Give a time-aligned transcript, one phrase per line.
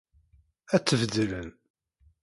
[0.75, 1.49] Ad tt-beddlen.